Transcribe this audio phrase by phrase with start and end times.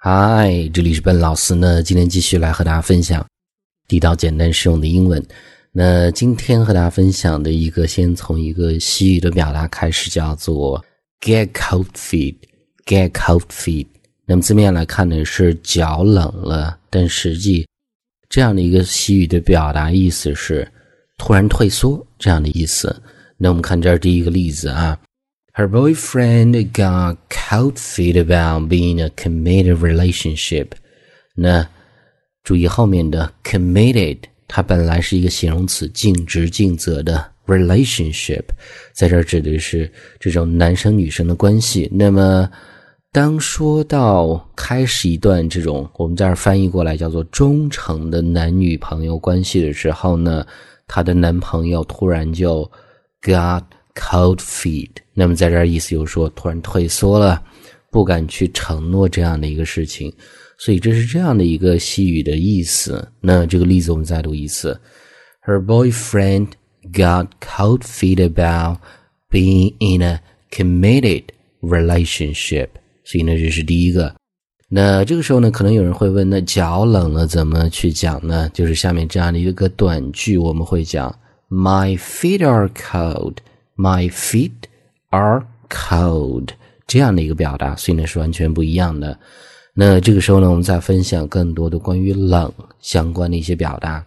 [0.00, 1.82] 嗨，这里是笨老师呢。
[1.82, 3.26] 今天继续来和大家分享
[3.88, 5.20] 地道、简单、实用的英文。
[5.72, 10.80] 那今天和大家分享的一个，先从一个西语的表达开始，叫做
[11.20, 12.36] “get cold feet”。
[12.86, 13.88] get cold feet。
[14.24, 17.66] 那么字面来看呢，是脚冷了，但实际
[18.28, 20.70] 这样的一个西语的表达意思是
[21.16, 23.02] 突然退缩这样的意思。
[23.36, 24.96] 那我们看这儿第一个例子啊。
[25.58, 30.68] Her boyfriend got cold feet about being a committed relationship。
[31.34, 31.66] 那
[32.44, 38.44] 注意后面的 committed，它本来是一个形容词，尽职尽责的 relationship，
[38.92, 39.90] 在这儿指的是
[40.20, 41.88] 这种男生女生的关系。
[41.90, 42.48] 那么
[43.10, 50.46] 当说到开始一段这种我们在这儿翻译过来叫做忠诚的男女朋友关系的时候呢，
[50.86, 52.70] 她的男朋友突然就
[53.22, 53.64] got
[53.98, 54.90] cold feet。
[55.12, 57.42] 那么在这儿意思就是说，突然退缩了，
[57.90, 60.12] 不敢去承诺这样的一个事情，
[60.58, 63.06] 所以这是这样的一个西语的意思。
[63.20, 64.80] 那这个例子我们再读一次
[65.46, 66.48] ：Her boyfriend
[66.92, 68.78] got cold feet about
[69.30, 71.24] being in a committed
[71.60, 72.68] relationship。
[73.04, 74.14] 所以呢，这是第一个。
[74.70, 78.48] 那这个时候呢，可能有人会问：那脚冷了怎么去讲呢？
[78.52, 81.12] 就是下面这样的一个短句，我们会讲
[81.48, 83.36] ：My feet are cold.
[83.78, 84.52] My feet.
[85.10, 86.50] are cold
[86.86, 89.18] 这样的一个表达，所以呢是完全不一样的。
[89.74, 94.04] 那这个时候呢，我们再分享更多的关于冷相关的一些表达。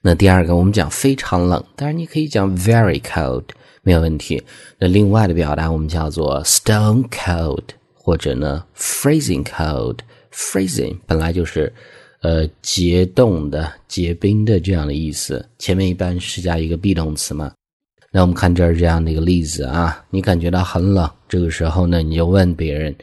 [0.00, 3.44] 那第二个，我们讲非常冷，当然你可以讲 very cold
[3.82, 4.42] 没有问题。
[4.78, 9.98] 那另外的表达，我们叫做 stone cold 或者呢 freezing cold。
[10.32, 11.72] freezing 本来就是
[12.20, 17.52] 呃结冻的、结冰的这样的意思，前面一般是加一个 be 动词嘛。
[18.10, 22.96] 那我们看这儿这样的一个例子啊，你感觉到很冷，这个时候呢，你就问别人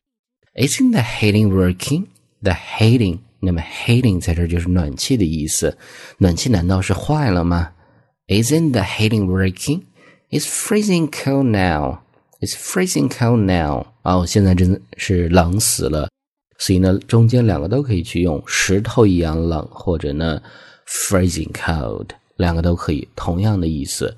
[0.55, 2.05] ，Isn't the heating working?
[2.41, 5.77] The heating，那么 heating 在这就是暖气的意思，
[6.17, 7.71] 暖气难道是坏了吗
[8.27, 9.83] ？Isn't the heating working?
[10.31, 11.99] It's freezing cold now.
[12.39, 13.85] It's freezing cold now.
[14.01, 16.09] 哦，现在真的是冷死了。
[16.57, 20.41] 所以呢，中间两个都可以去用，石头一样冷，或者呢
[20.87, 24.15] ，freezing cold，两个都可以，同样的意思。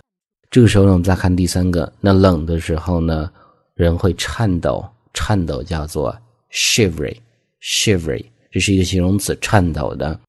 [0.49, 1.91] 这个时候呢，我们再看第三个。
[1.99, 3.29] 那冷的时候呢，
[3.75, 6.17] 人会颤抖，颤抖叫做
[6.51, 10.19] shivery，shivery，这是一个形容词，颤抖的。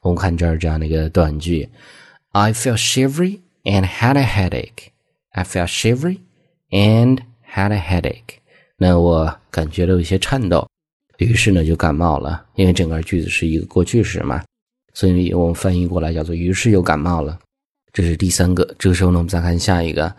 [0.00, 1.68] 我们看这儿这样的一个短句
[2.32, 4.88] ：I feel shivery and had a headache.
[5.30, 6.20] I feel shivery
[6.70, 7.18] and
[7.52, 8.38] had a headache.
[8.78, 10.66] 那我感觉到有些颤抖，
[11.18, 12.46] 于是呢就感冒了。
[12.54, 14.42] 因为整个句子是一个过去时嘛，
[14.94, 17.38] 所以我们翻译过来叫做“于是又感冒了”。
[17.96, 20.14] 这是第三个，这个时候呢，我们再看下一个。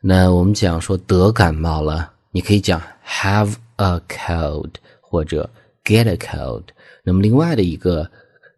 [0.00, 5.46] 那我们讲说得感冒了，你可以讲 have a cold 或者
[5.84, 6.62] get a cold。
[7.04, 8.10] 那么另外的一个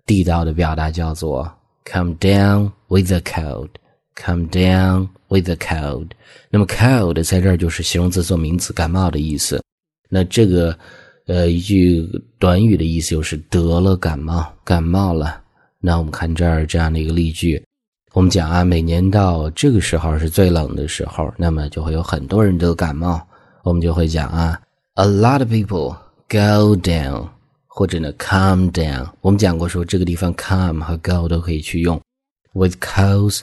[0.07, 1.53] 地道的表达叫做
[1.85, 6.11] come down with a cold，come down with a cold。
[6.49, 9.61] 那么 cold 在这儿就是形容词做名词，感冒的意思。
[10.09, 10.79] 那这个
[11.27, 12.09] 呃一句
[12.39, 15.43] 短语的意思就是得了感冒，感冒了。
[15.81, 17.61] 那我们看这儿这样的一个例句。
[18.13, 23.25] 我们讲啊，每年到这个时候是最冷的时候，那么就会有很多人都感冒。
[23.63, 24.61] 我们就会讲啊
[24.95, 25.97] ，a lot of people
[26.29, 27.29] go down，
[27.69, 29.09] 或者呢 come down。
[29.21, 32.01] 我们讲过说这个地方 come 和 go 都可以去用
[32.53, 33.43] ，with colds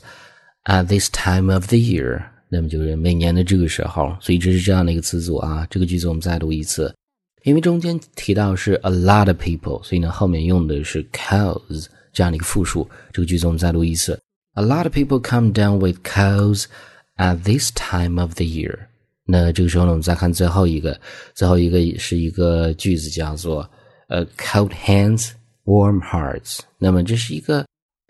[0.66, 2.22] at this time of the year。
[2.49, 5.66] 那么就是每年的这个时候，所以这是这样的一个词组啊。
[5.69, 6.94] 这个句子我们再读一次，
[7.44, 12.85] 因为中间提到是 a lot of people，所以呢后面用的是 colds 这样的一个复数。
[13.13, 14.19] 这个句子我们再读一次。
[14.57, 16.66] A lot of people come down with colds
[17.19, 18.75] at this time of the year。
[19.23, 21.00] 那这个时候呢，我们再看最后一个，
[21.35, 23.69] 最后一个是一个句子，叫做
[24.07, 25.34] 呃，cold hands,
[25.66, 26.62] warm hearts。
[26.79, 27.63] 那么这是一个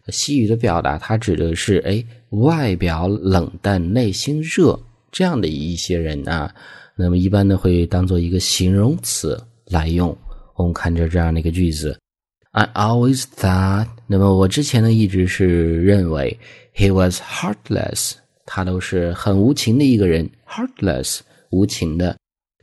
[0.07, 4.79] 西语的表达，它指的是哎，外表冷淡，内心热
[5.11, 6.55] 这样的一些人啊。
[6.95, 10.17] 那么一般呢，会当做一个形容词来用。
[10.55, 11.99] 我们看着这样的一个句子。
[12.51, 16.39] I always thought，那么我之前呢一直是认为
[16.73, 18.13] he was heartless，
[18.45, 21.19] 他都是很无情的一个人，heartless
[21.51, 22.17] 无情的。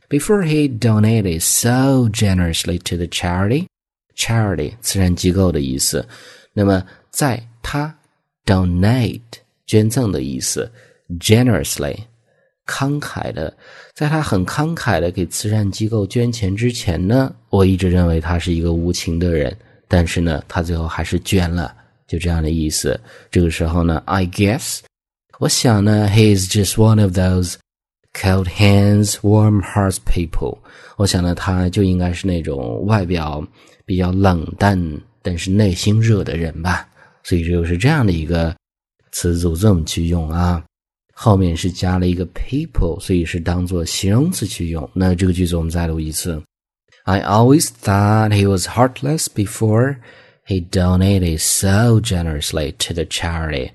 [0.09, 6.05] Before he donated so generously to the charity，charity 慈善机构的意思。
[6.53, 7.95] 那么在他
[8.45, 9.21] donate
[9.65, 10.69] 捐赠的意思
[11.19, 11.97] ，generously
[12.65, 13.55] 慷慨的，
[13.93, 19.55] 在他很慷慨的给慈善机构捐钱之前呢，我一直认为他是一个无情的人。
[19.87, 21.75] 但是呢，他最后还是捐了，
[22.07, 22.99] 就这样的意思。
[23.29, 24.79] 这个时候呢，I guess，
[25.39, 27.55] 我想呢，he is just one of those
[28.13, 30.57] cold hands, warm hearts people。
[30.97, 33.45] 我想呢，他就应该是那种外表
[33.85, 34.79] 比较冷淡，
[35.21, 36.87] 但是内心热的人吧。
[37.23, 38.55] 所以就是这样的一个
[39.11, 40.63] 词组这么去用啊。
[41.13, 44.89] 后面是加了一个 people，所以是当做形容词去用。
[44.93, 46.41] 那这个句子我们再读一次。
[47.06, 49.96] I always thought he was heartless before
[50.46, 53.72] he donated so generously to the charity.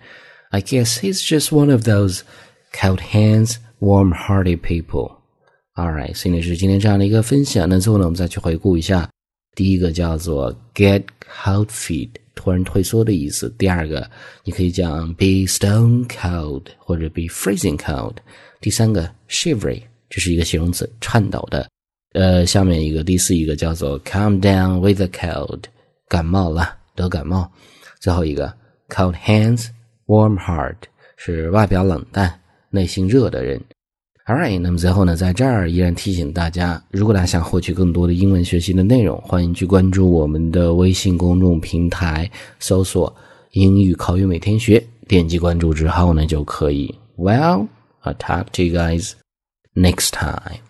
[0.51, 2.23] I guess he's just one of those
[2.71, 5.17] cold hands, warm-hearted people.
[5.75, 7.67] Alright，所以呢是今天这样的一个分享。
[7.67, 9.09] 那最后呢，我们再去回顾一下，
[9.55, 11.03] 第一个叫做 get
[11.43, 13.53] cold feet，突然退缩的意思。
[13.57, 14.09] 第二个，
[14.45, 18.15] 你可以讲 be stone cold 或者 be freezing cold。
[18.61, 21.67] 第三个 shivery，这是一个形容词，颤抖的。
[22.12, 25.60] 呃，下面一个第四一个叫做 come down with a cold，
[26.08, 27.50] 感冒了，得感冒。
[28.00, 28.52] 最后一个
[28.88, 30.76] cold hands，warm heart，
[31.16, 32.40] 是外表冷淡，
[32.70, 33.60] 内心热的人。
[34.26, 43.14] All right，那么最后呢，在这儿依然提醒大家，如果大家想获取更多的英文学习的内容，欢迎去关注我们的微信公众平台，搜索
[43.52, 46.94] “英语口语每天学”，点击关注之后呢，就可以。
[47.16, 49.12] Well，I'll talk to you guys
[49.74, 50.60] next time.